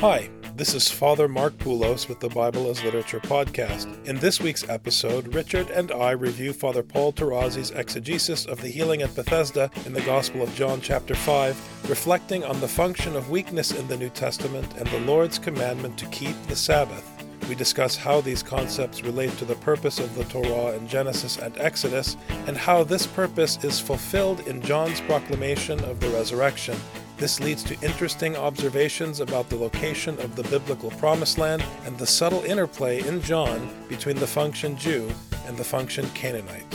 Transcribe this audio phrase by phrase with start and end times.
[0.00, 4.06] Hi, this is Father Marc Boulos with the Bible as Literature podcast.
[4.06, 9.00] In this week's episode, Richard and I review Father Paul Tarazi's exegesis of the healing
[9.00, 13.72] at Bethesda in the Gospel of John, chapter 5, reflecting on the function of weakness
[13.72, 17.10] in the New Testament and the Lord's commandment to keep the Sabbath.
[17.48, 21.56] We discuss how these concepts relate to the purpose of the Torah in Genesis and
[21.56, 26.76] Exodus, and how this purpose is fulfilled in John's proclamation of the resurrection.
[27.18, 32.06] This leads to interesting observations about the location of the biblical promised land and the
[32.06, 35.10] subtle interplay in John between the function Jew
[35.46, 36.66] and the function Canaanite.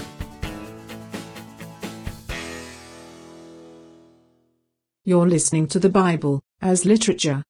[5.03, 7.43] You're listening to the Bible as literature.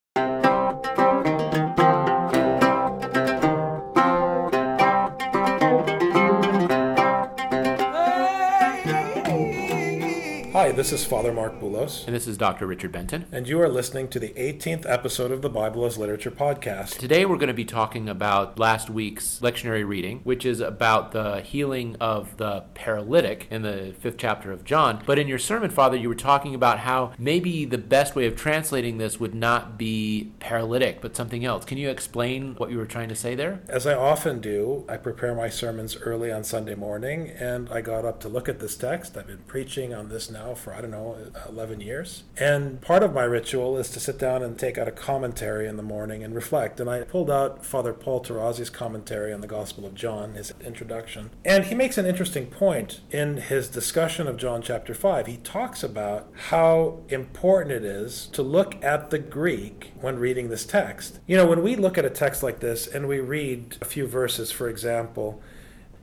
[10.71, 12.65] Hi, this is Father Marc Boulos, And this is Dr.
[12.65, 13.25] Richard Benton.
[13.29, 16.97] and you are listening to the 18th episode of the Bible as Literature podcast.
[16.97, 21.41] Today we're going to be talking about last week's lectionary reading, which is about the
[21.41, 25.03] healing of the paralytic in the fifth chapter of John.
[25.05, 28.37] But in your sermon, Father, you were talking about how maybe the best way of
[28.37, 31.65] translating this would not be paralytic, but something else.
[31.65, 33.59] Can you explain what you were trying to say there?
[33.67, 38.05] As I often do, I prepare my sermons early on Sunday morning, and I got
[38.05, 39.17] up to look at this text.
[39.17, 41.17] I've been preaching on this now for, I don't know,
[41.49, 42.23] 11 years.
[42.37, 45.77] And part of my ritual is to sit down and take out a commentary in
[45.77, 46.79] the morning and reflect.
[46.79, 51.31] And I pulled out Father Paul Tarazi's commentary on the Gospel of John, his introduction.
[51.43, 55.27] And he makes an interesting point in his discussion of John chapter 5.
[55.27, 60.65] He talks about how important it is to look at the Greek when reading this
[60.65, 61.19] text.
[61.27, 64.07] You know, when we look at a text like this and we read a few
[64.07, 65.41] verses, for example,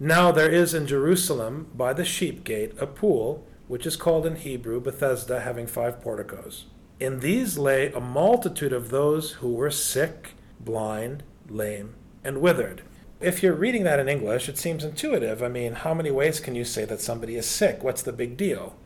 [0.00, 4.36] now there is in Jerusalem by the sheep gate a pool, which is called in
[4.36, 6.64] Hebrew Bethesda, having five porticos.
[6.98, 12.82] In these lay a multitude of those who were sick, blind, lame, and withered.
[13.20, 15.42] If you're reading that in English, it seems intuitive.
[15.42, 17.82] I mean, how many ways can you say that somebody is sick?
[17.82, 18.76] What's the big deal?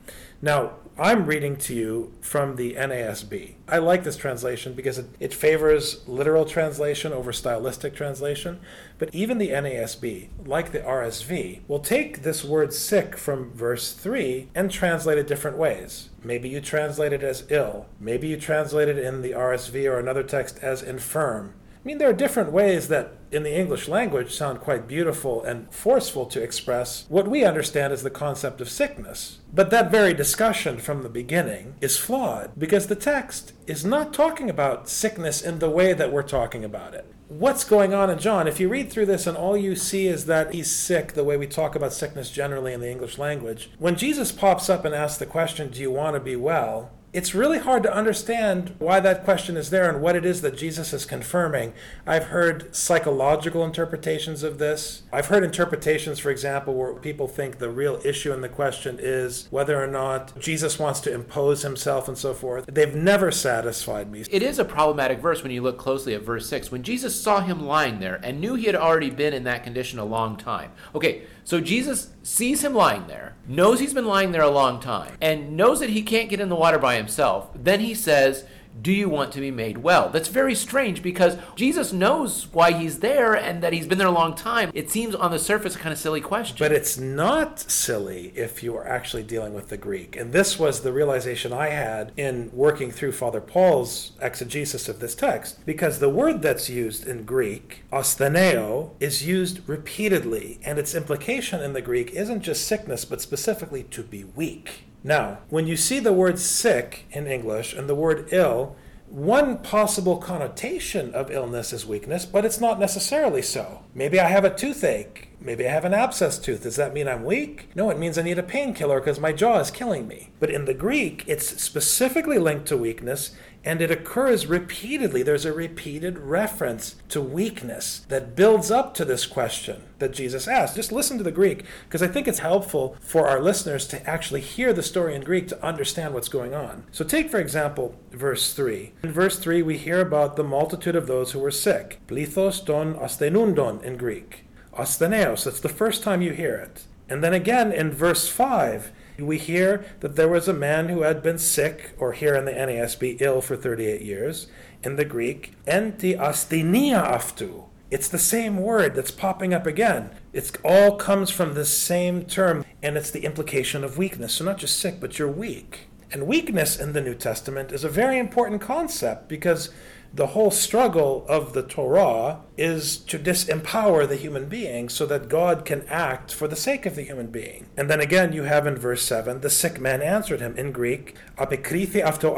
[0.44, 3.54] Now, I'm reading to you from the NASB.
[3.68, 8.58] I like this translation because it, it favors literal translation over stylistic translation.
[8.98, 14.48] But even the NASB, like the RSV, will take this word sick from verse 3
[14.52, 16.10] and translate it different ways.
[16.24, 17.86] Maybe you translate it as ill.
[18.00, 21.54] Maybe you translate it in the RSV or another text as infirm.
[21.82, 25.72] I mean, there are different ways that in the English language sound quite beautiful and
[25.74, 29.40] forceful to express what we understand as the concept of sickness.
[29.52, 34.48] But that very discussion from the beginning is flawed because the text is not talking
[34.48, 37.12] about sickness in the way that we're talking about it.
[37.26, 38.46] What's going on in John?
[38.46, 41.36] If you read through this and all you see is that he's sick, the way
[41.36, 45.18] we talk about sickness generally in the English language, when Jesus pops up and asks
[45.18, 46.92] the question, Do you want to be well?
[47.12, 50.56] It's really hard to understand why that question is there and what it is that
[50.56, 51.74] Jesus is confirming.
[52.06, 55.02] I've heard psychological interpretations of this.
[55.12, 59.46] I've heard interpretations, for example, where people think the real issue in the question is
[59.50, 62.64] whether or not Jesus wants to impose himself and so forth.
[62.66, 64.24] They've never satisfied me.
[64.30, 66.72] It is a problematic verse when you look closely at verse 6.
[66.72, 69.98] When Jesus saw him lying there and knew he had already been in that condition
[69.98, 70.72] a long time.
[70.94, 75.16] Okay, so Jesus sees him lying there, knows he's been lying there a long time,
[75.20, 77.50] and knows that he can't get in the water by himself.
[77.54, 78.44] Then he says,
[78.80, 80.08] do you want to be made well?
[80.08, 84.12] That's very strange because Jesus knows why he's there and that he's been there a
[84.12, 84.70] long time.
[84.74, 86.56] It seems on the surface a kind of silly question.
[86.58, 90.16] But it's not silly if you are actually dealing with the Greek.
[90.16, 95.14] And this was the realization I had in working through Father Paul's exegesis of this
[95.14, 95.64] text.
[95.66, 100.58] Because the word that's used in Greek, ostheneo, is used repeatedly.
[100.64, 104.84] And its implication in the Greek isn't just sickness, but specifically to be weak.
[105.04, 108.76] Now, when you see the word sick in English and the word ill,
[109.12, 113.82] one possible connotation of illness is weakness, but it's not necessarily so.
[113.94, 115.28] Maybe I have a toothache.
[115.38, 116.62] Maybe I have an abscess tooth.
[116.62, 117.68] Does that mean I'm weak?
[117.74, 120.30] No, it means I need a painkiller because my jaw is killing me.
[120.40, 125.22] But in the Greek, it's specifically linked to weakness and it occurs repeatedly.
[125.22, 130.76] There's a repeated reference to weakness that builds up to this question that Jesus asked.
[130.76, 134.40] Just listen to the Greek because I think it's helpful for our listeners to actually
[134.40, 136.84] hear the story in Greek to understand what's going on.
[136.90, 138.92] So, take for example verse 3.
[139.02, 142.00] In verse 3, we hear about the multitude of those who were sick.
[142.06, 144.44] Plithos ton astenundon in Greek.
[144.76, 146.84] Asteneos, that's the first time you hear it.
[147.08, 151.22] And then again in verse 5, we hear that there was a man who had
[151.22, 154.46] been sick, or here in the NASB, ill for 38 years.
[154.82, 157.64] In the Greek, enti asthenia aftu.
[157.90, 160.10] It's the same word that's popping up again.
[160.32, 164.34] It all comes from the same term, and it's the implication of weakness.
[164.34, 165.88] So, not just sick, but you're weak.
[166.10, 169.70] And weakness in the New Testament is a very important concept because
[170.14, 175.64] the whole struggle of the Torah is to disempower the human being so that God
[175.64, 177.66] can act for the sake of the human being.
[177.76, 181.14] And then again, you have in verse 7 the sick man answered him in Greek,
[181.38, 182.32] apikrithi afto.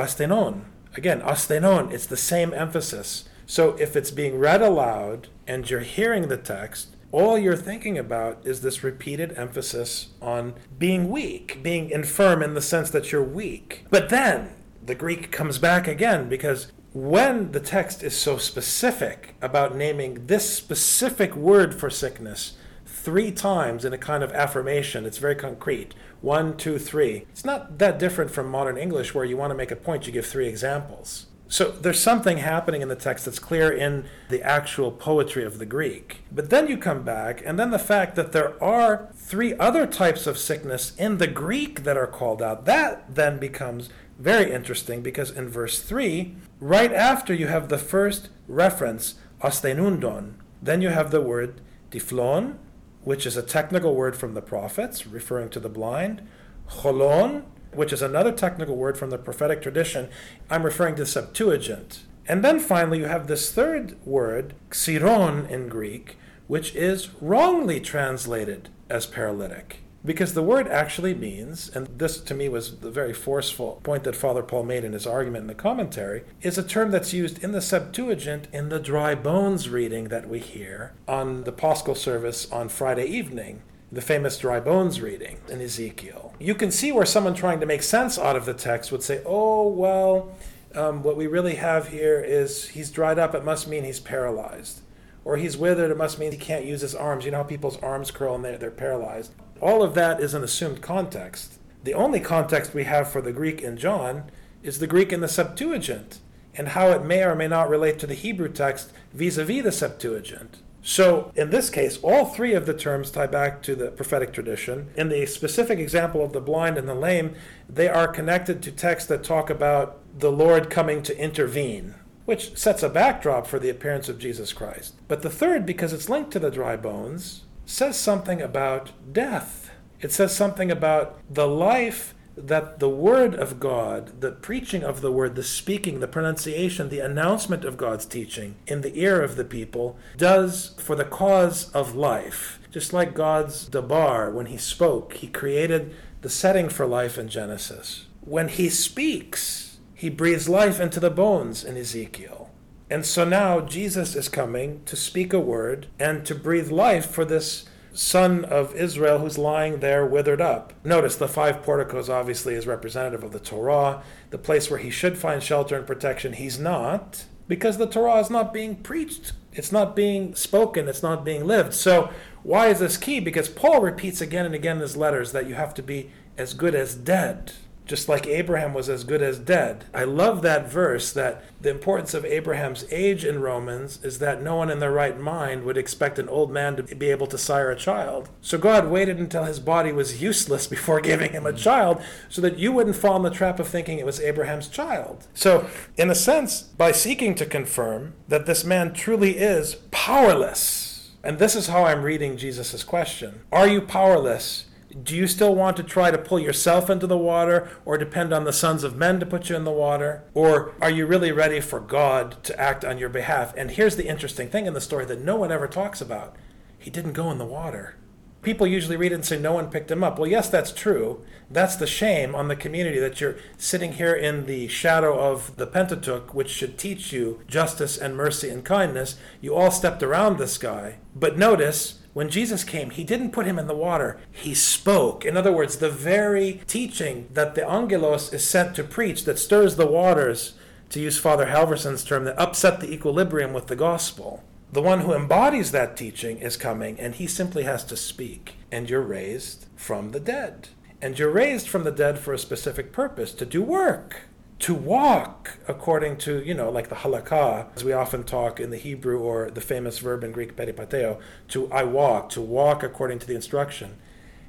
[0.97, 3.29] Again, astenon, it's the same emphasis.
[3.47, 8.45] So if it's being read aloud and you're hearing the text, all you're thinking about
[8.45, 13.87] is this repeated emphasis on being weak, being infirm in the sense that you're weak.
[13.91, 14.55] But then
[14.85, 20.49] the Greek comes back again because when the text is so specific about naming this
[20.49, 22.57] specific word for sickness
[22.87, 25.93] three times in a kind of affirmation, it's very concrete.
[26.21, 27.27] One, two, three.
[27.33, 30.13] It's not that different from modern English where you want to make a point, you
[30.13, 31.27] give three examples.
[31.49, 35.67] So there's something happening in the text that's clear in the actual poetry of the
[35.67, 36.23] Greek.
[36.33, 40.27] But then you come back, and then the fact that there are three other types
[40.27, 45.31] of sickness in the Greek that are called out, that then becomes very interesting because
[45.31, 51.21] in verse 3, right after you have the first reference, astenundon, then you have the
[51.21, 51.61] word
[51.91, 52.57] tiflon,
[53.03, 56.27] which is a technical word from the prophets referring to the blind,
[56.69, 60.09] cholon, which is another technical word from the prophetic tradition.
[60.49, 62.05] I'm referring to Septuagint.
[62.27, 66.17] And then finally, you have this third word, xiron in Greek,
[66.47, 69.84] which is wrongly translated as paralytic.
[70.07, 74.15] Because the word actually means, and this to me was the very forceful point that
[74.15, 77.53] Father Paul made in his argument in the commentary, is a term that's used in
[77.53, 82.69] the Septuagint in the dry bones reading that we hear on the Paschal service on
[82.69, 86.35] Friday evening, the famous dry bones reading in Ezekiel.
[86.39, 89.23] You can see where someone trying to make sense out of the text would say,
[89.25, 90.37] oh, well,
[90.75, 94.83] um, what we really have here is he's dried up, it must mean he's paralyzed
[95.25, 97.25] or he's withered, it must mean he can't use his arms.
[97.25, 99.33] You know how people's arms curl and they're, they're paralyzed.
[99.61, 101.59] All of that is an assumed context.
[101.83, 104.31] The only context we have for the Greek in John
[104.63, 106.21] is the Greek in the Septuagint
[106.57, 109.63] and how it may or may not relate to the Hebrew text vis a vis
[109.65, 110.59] the Septuagint.
[110.87, 114.91] So, in this case, all three of the terms tie back to the prophetic tradition.
[114.97, 117.35] In the specific example of the blind and the lame,
[117.71, 121.95] they are connected to texts that talk about the Lord coming to intervene
[122.25, 124.95] which sets a backdrop for the appearance of Jesus Christ.
[125.09, 129.71] But the third, because it's linked to the dry bones, says something about death.
[130.01, 135.13] It says something about the life that the Word of God, the preaching of the
[135.13, 139.45] Word, the speaking, the pronunciation, the announcement of God's teaching in the ear of the
[139.45, 142.59] people does for the cause of life.
[142.71, 148.07] Just like God's Dabar, when He spoke, He created the setting for life in Genesis.
[148.21, 149.64] When He speaks,
[150.05, 152.51] he breathes life into the bones in Ezekiel.
[152.91, 157.25] And so now Jesus is coming to speak a word and to breathe life for
[157.25, 157.65] this
[157.95, 160.75] son of Israel who's lying there withered up.
[160.85, 165.17] Notice the five porticos obviously is representative of the Torah, the place where he should
[165.17, 166.35] find shelter and protection.
[166.35, 169.33] He's not because the Torah is not being preached.
[169.55, 171.73] It's not being spoken, it's not being lived.
[171.73, 172.11] So,
[172.43, 173.21] why is this key?
[173.21, 176.53] Because Paul repeats again and again in his letters that you have to be as
[176.53, 177.55] good as dead
[177.87, 179.85] just like Abraham was as good as dead.
[179.93, 184.57] I love that verse that the importance of Abraham's age in Romans is that no
[184.57, 187.71] one in their right mind would expect an old man to be able to sire
[187.71, 188.31] a child.
[188.41, 191.59] So God waited until his body was useless before giving him a mm.
[191.59, 195.27] child so that you wouldn't fall in the trap of thinking it was Abraham's child.
[195.35, 201.39] So, in a sense, by seeking to confirm that this man truly is powerless, and
[201.39, 204.67] this is how I'm reading Jesus' question Are you powerless?
[205.03, 208.45] Do you still want to try to pull yourself into the water or depend on
[208.45, 210.25] the sons of men to put you in the water?
[210.35, 213.53] Or are you really ready for God to act on your behalf?
[213.57, 216.37] And here's the interesting thing in the story that no one ever talks about
[216.79, 217.97] He didn't go in the water.
[218.45, 220.19] People usually read it and say no one picked him up.
[220.19, 221.25] Well, yes, that's true.
[221.51, 225.67] That's the shame on the community that you're sitting here in the shadow of the
[225.67, 229.17] Pentateuch, which should teach you justice and mercy and kindness.
[229.41, 230.97] You all stepped around this guy.
[231.17, 235.25] But notice, when Jesus came, he didn't put him in the water, he spoke.
[235.25, 239.77] In other words, the very teaching that the angelos is sent to preach that stirs
[239.77, 240.55] the waters,
[240.91, 244.45] to use Father Halverson's term, that upset the equilibrium with the gospel.
[244.75, 248.57] The one who embodies that teaching is coming, and he simply has to speak.
[248.73, 250.67] And you're raised from the dead.
[251.01, 254.23] And you're raised from the dead for a specific purpose to do work
[254.59, 258.77] to walk according to, you know, like the halakha, as we often talk in the
[258.77, 263.27] Hebrew or the famous verb in Greek peripateo, to I walk, to walk according to
[263.29, 263.97] the instruction.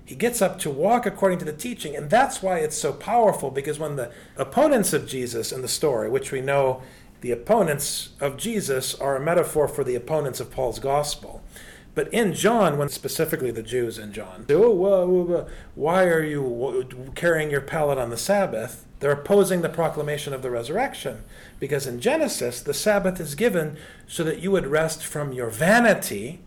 [0.06, 3.52] He gets up to walk according to the teaching, and that's why it's so powerful
[3.52, 6.82] because when the opponents of Jesus in the story, which we know
[7.26, 11.42] the opponents of Jesus are a metaphor for the opponents of Paul's gospel.
[11.96, 17.62] But in John, when specifically the Jews in John, oh, why are you carrying your
[17.62, 18.86] pallet on the Sabbath?
[19.00, 21.24] They're opposing the proclamation of the resurrection.
[21.60, 26.42] Because in Genesis, the Sabbath is given so that you would rest from your vanity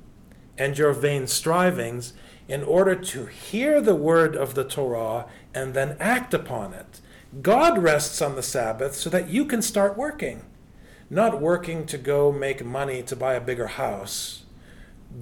[0.57, 2.13] and your vain strivings
[2.47, 7.01] in order to hear the word of the Torah and then act upon it.
[7.43, 10.45] God rests on the Sabbath so that you can start working,
[11.11, 14.43] not working to go make money to buy a bigger house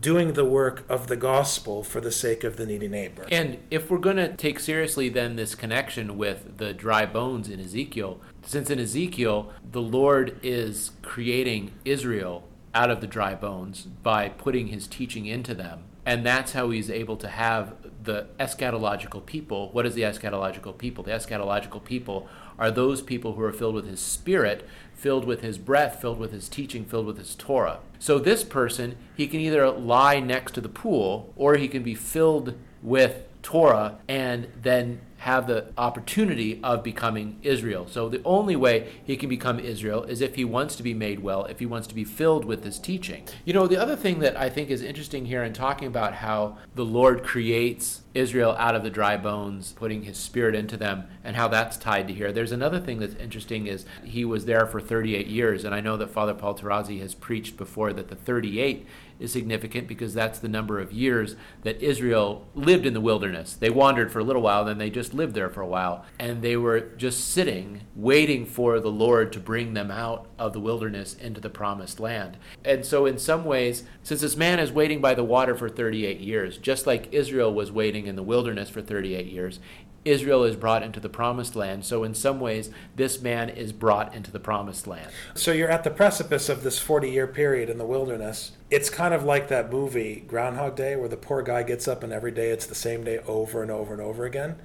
[0.01, 3.25] doing the work of the gospel for the sake of the needy neighbor.
[3.31, 7.61] And if we're going to take seriously then this connection with the dry bones in
[7.61, 14.29] Ezekiel, since in Ezekiel the Lord is creating Israel out of the dry bones by
[14.29, 19.71] putting his teaching into them, and that's how he's able to have the eschatological people.
[19.73, 21.05] What is the eschatological people?
[21.05, 22.29] The eschatological people
[22.59, 26.33] are those people who are filled with his spirit filled with his breath, filled with
[26.33, 27.81] his teaching, filled with his Torah.
[27.99, 31.95] So this person, he can either lie next to the pool or he can be
[31.95, 37.85] filled with Torah and then have the opportunity of becoming Israel.
[37.91, 41.19] So the only way he can become Israel is if he wants to be made
[41.19, 43.25] well, if he wants to be filled with this teaching.
[43.45, 46.59] You know, the other thing that I think is interesting here in talking about how
[46.77, 51.35] the Lord creates Israel out of the dry bones, putting his spirit into them, and
[51.35, 52.33] how that's tied to here.
[52.33, 55.97] There's another thing that's interesting is he was there for 38 years, and I know
[55.97, 58.87] that Father Paul Tarazi has preached before that the 38
[59.19, 63.55] is significant because that's the number of years that Israel lived in the wilderness.
[63.55, 66.43] They wandered for a little while, then they just lived there for a while, and
[66.43, 71.15] they were just sitting, waiting for the Lord to bring them out of the wilderness
[71.15, 72.37] into the promised land.
[72.65, 76.21] And so, in some ways, since this man is waiting by the water for 38
[76.21, 79.61] years, just like Israel was waiting in the wilderness for 38 years,
[80.07, 81.85] Israel is brought into the promised land.
[81.85, 85.11] So, in some ways, this man is brought into the promised land.
[85.35, 88.53] So, you're at the precipice of this 40 year period in the wilderness.
[88.71, 92.13] It's kind of like that movie, Groundhog Day, where the poor guy gets up and
[92.13, 94.57] every day it's the same day over and over and over again.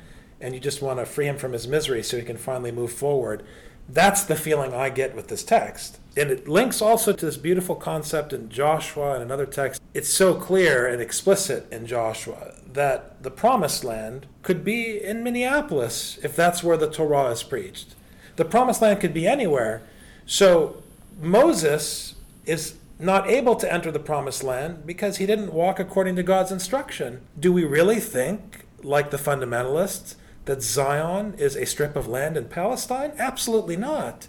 [0.41, 2.91] And you just want to free him from his misery so he can finally move
[2.91, 3.43] forward.
[3.87, 5.99] That's the feeling I get with this text.
[6.17, 9.81] And it links also to this beautiful concept in Joshua and another text.
[9.93, 16.19] It's so clear and explicit in Joshua that the promised land could be in Minneapolis
[16.23, 17.95] if that's where the Torah is preached.
[18.35, 19.83] The promised land could be anywhere.
[20.25, 20.81] So
[21.19, 26.23] Moses is not able to enter the promised land because he didn't walk according to
[26.23, 27.21] God's instruction.
[27.39, 32.45] Do we really think, like the fundamentalists, that Zion is a strip of land in
[32.45, 33.13] Palestine?
[33.17, 34.27] Absolutely not.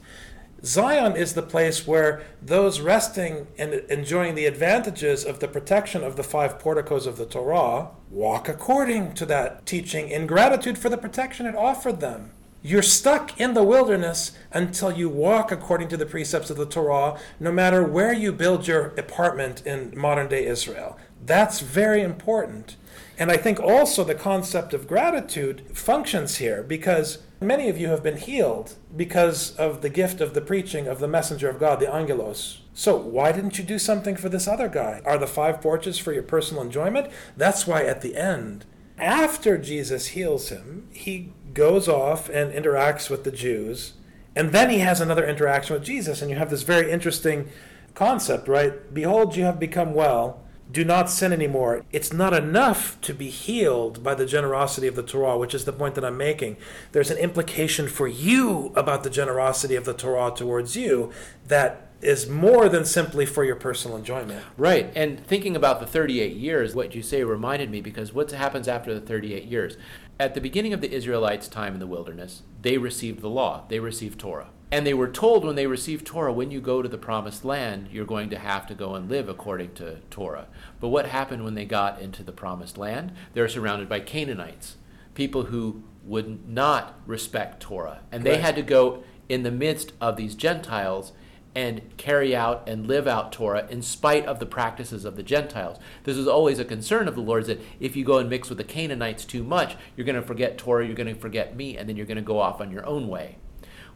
[0.64, 6.14] Zion is the place where those resting and enjoying the advantages of the protection of
[6.14, 10.96] the five porticos of the Torah walk according to that teaching in gratitude for the
[10.96, 12.30] protection it offered them.
[12.64, 17.18] You're stuck in the wilderness until you walk according to the precepts of the Torah,
[17.40, 20.96] no matter where you build your apartment in modern day Israel.
[21.26, 22.76] That's very important.
[23.22, 28.02] And I think also the concept of gratitude functions here because many of you have
[28.02, 31.88] been healed because of the gift of the preaching of the messenger of God, the
[31.88, 32.62] angelos.
[32.74, 35.02] So why didn't you do something for this other guy?
[35.04, 37.12] Are the five porches for your personal enjoyment?
[37.36, 38.64] That's why at the end,
[38.98, 43.92] after Jesus heals him, he goes off and interacts with the Jews,
[44.34, 47.50] and then he has another interaction with Jesus, and you have this very interesting
[47.94, 48.92] concept, right?
[48.92, 51.84] Behold, you have become well do not sin anymore.
[51.92, 55.72] It's not enough to be healed by the generosity of the Torah, which is the
[55.72, 56.56] point that I'm making.
[56.92, 61.12] There's an implication for you about the generosity of the Torah towards you
[61.48, 64.44] that is more than simply for your personal enjoyment.
[64.56, 64.90] Right.
[64.96, 68.92] And thinking about the 38 years, what you say reminded me because what happens after
[68.92, 69.76] the 38 years?
[70.18, 73.78] At the beginning of the Israelites' time in the wilderness, they received the law, they
[73.78, 74.48] received Torah.
[74.72, 77.88] And they were told when they received Torah, when you go to the promised land,
[77.92, 80.46] you're going to have to go and live according to Torah.
[80.80, 83.12] But what happened when they got into the promised land?
[83.34, 84.76] They're surrounded by Canaanites,
[85.14, 88.00] people who would not respect Torah.
[88.10, 88.40] And they Right.
[88.40, 91.12] had to go in the midst of these Gentiles
[91.54, 95.78] and carry out and live out Torah in spite of the practices of the Gentiles.
[96.04, 98.56] This is always a concern of the Lord's that if you go and mix with
[98.56, 101.86] the Canaanites too much, you're going to forget Torah, you're going to forget me, and
[101.86, 103.36] then you're going to go off on your own way.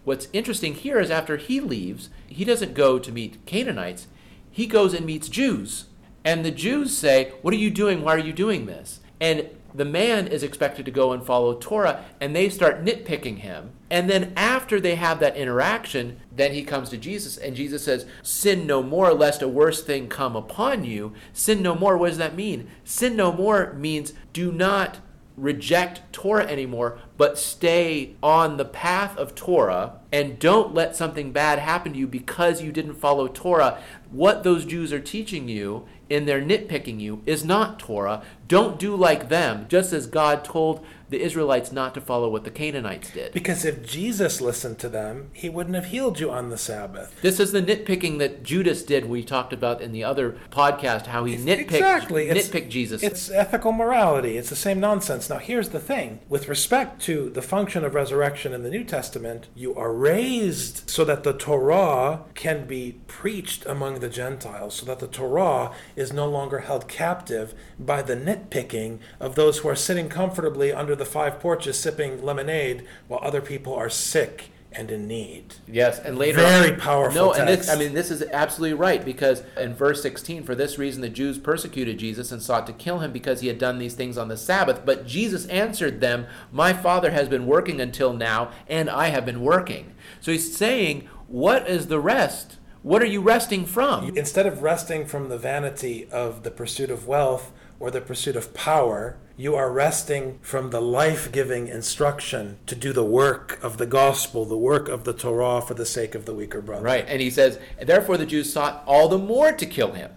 [0.07, 4.07] What's interesting here is after he leaves, he doesn't go to meet Canaanites,
[4.49, 5.87] he goes and meets Jews.
[6.25, 8.05] And the Jews say, What are you doing?
[8.05, 9.01] Why are you doing this?
[9.21, 13.71] And the man is expected to go and follow Torah, and they start nitpicking him.
[13.91, 18.07] And then after they have that interaction, then he comes to Jesus, and Jesus says,
[18.23, 21.15] Sin no more, lest a worse thing come upon you.
[21.33, 22.71] Sin no more, what does that mean?
[22.85, 25.01] Sin no more means do not
[25.37, 31.59] reject Torah anymore, but stay on the path of Torah and don't let something bad
[31.59, 33.79] happen to you because you didn't follow Torah.
[34.11, 38.23] What those Jews are teaching you in their nitpicking you is not Torah.
[38.49, 42.51] Don't do like them, just as God told the Israelites not to follow what the
[42.51, 43.33] Canaanites did.
[43.33, 47.15] Because if Jesus listened to them, he wouldn't have healed you on the Sabbath.
[47.23, 49.07] This is the nitpicking that Judas did.
[49.07, 52.29] We talked about in the other podcast how he nitpicked, exactly.
[52.29, 53.03] It's- Jesus.
[53.03, 54.37] It's ethical morality.
[54.37, 55.29] It's the same nonsense.
[55.31, 59.47] Now, here's the thing with respect to the function of resurrection in the New Testament,
[59.55, 64.99] you are raised so that the Torah can be preached among the Gentiles, so that
[64.99, 70.09] the Torah is no longer held captive by the nitpicking of those who are sitting
[70.09, 75.55] comfortably under the five porches sipping lemonade while other people are sick and in need.
[75.67, 77.69] Yes, and later Very on, powerful No, and this.
[77.69, 81.39] I mean, this is absolutely right because in verse 16, for this reason the Jews
[81.39, 84.37] persecuted Jesus and sought to kill him because he had done these things on the
[84.37, 84.83] Sabbath.
[84.85, 89.41] But Jesus answered them, My Father has been working until now, and I have been
[89.41, 89.95] working.
[90.21, 92.59] So he's saying, What is the rest?
[92.83, 94.17] What are you resting from?
[94.17, 97.51] Instead of resting from the vanity of the pursuit of wealth
[97.81, 102.93] or the pursuit of power, you are resting from the life giving instruction to do
[102.93, 106.35] the work of the gospel, the work of the Torah for the sake of the
[106.35, 106.85] weaker brother.
[106.85, 107.05] Right.
[107.07, 110.13] And he says, Therefore the Jews sought all the more to kill him,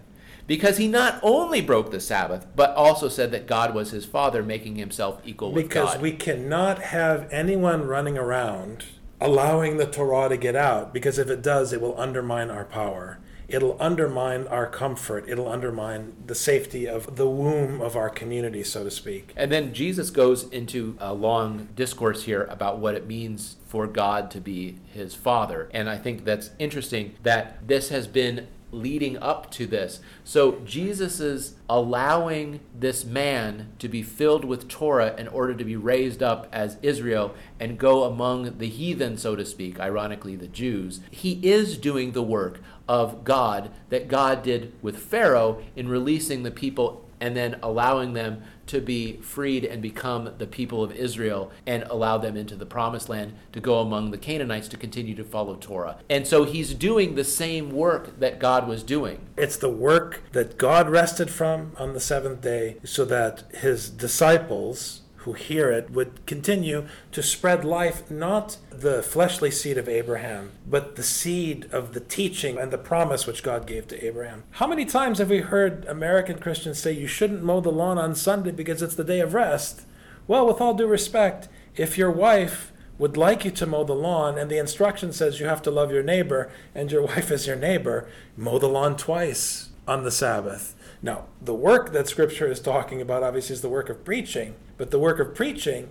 [0.46, 4.42] because he not only broke the Sabbath, but also said that God was his father,
[4.42, 5.86] making himself equal with Because God.
[5.86, 8.84] Because we cannot have anyone running around
[9.20, 13.18] allowing the Torah to get out, because if it does, it will undermine our power.
[13.50, 15.28] It'll undermine our comfort.
[15.28, 19.32] It'll undermine the safety of the womb of our community, so to speak.
[19.36, 24.30] And then Jesus goes into a long discourse here about what it means for God
[24.32, 25.68] to be his father.
[25.72, 30.00] And I think that's interesting that this has been leading up to this.
[30.24, 35.76] So Jesus is allowing this man to be filled with Torah in order to be
[35.76, 41.00] raised up as Israel and go among the heathen, so to speak, ironically the Jews.
[41.10, 46.50] He is doing the work of God that God did with Pharaoh in releasing the
[46.50, 51.82] people and then allowing them to be freed and become the people of Israel and
[51.84, 55.56] allow them into the promised land to go among the Canaanites to continue to follow
[55.56, 55.96] Torah.
[56.08, 59.26] And so he's doing the same work that God was doing.
[59.36, 64.99] It's the work that God rested from on the seventh day so that his disciples
[65.20, 70.96] who hear it would continue to spread life, not the fleshly seed of Abraham, but
[70.96, 74.44] the seed of the teaching and the promise which God gave to Abraham.
[74.52, 78.14] How many times have we heard American Christians say you shouldn't mow the lawn on
[78.14, 79.82] Sunday because it's the day of rest?
[80.26, 84.38] Well, with all due respect, if your wife would like you to mow the lawn
[84.38, 87.56] and the instruction says you have to love your neighbor and your wife is your
[87.56, 90.74] neighbor, mow the lawn twice on the Sabbath.
[91.02, 94.90] Now, the work that Scripture is talking about obviously is the work of preaching, but
[94.90, 95.90] the work of preaching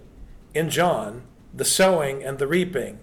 [0.56, 1.22] in John,
[1.54, 2.98] the sowing and the reaping,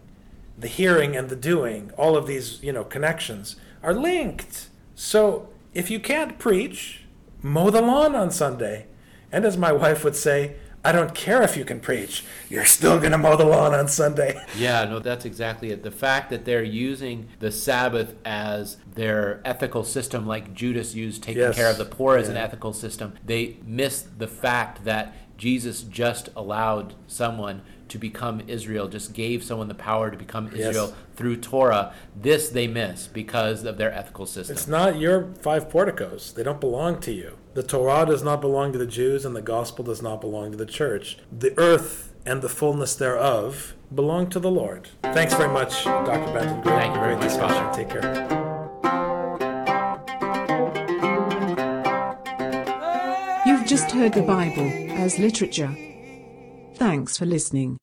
[0.59, 4.69] the hearing and the doing, all of these, you know, connections are linked.
[4.97, 7.05] So if you can't preach,
[7.41, 8.87] mow the lawn on Sunday.
[9.31, 12.99] And as my wife would say, I don't care if you can preach, you're still
[12.99, 14.41] going to mow the lawn on Sunday.
[14.57, 15.83] Yeah, no, that's exactly it.
[15.85, 21.43] The fact that they're using the Sabbath as their ethical system, like Judas used taking
[21.43, 21.55] Yes.
[21.57, 26.29] care of the poor as an ethical system, they miss the fact that Jesus just
[26.37, 30.71] allowed someone to become Israel, just gave someone the power to become Yes.
[30.71, 31.93] Israel through Torah.
[32.21, 34.57] This they miss because of their ethical system.
[34.57, 36.33] It's not your five porticos.
[36.33, 37.37] They don't belong to you.
[37.55, 40.57] The Torah does not belong to the Jews, and the gospel does not belong to
[40.57, 41.19] the church.
[41.33, 44.89] The earth and the fullness thereof belong to the Lord.
[45.03, 46.33] Thanks very much, Dr.
[46.33, 46.61] Benton.
[46.61, 47.77] Great, Thank you very much.
[47.77, 48.46] Take care.
[53.67, 55.77] Just heard the Bible as literature.
[56.77, 57.79] Thanks for listening.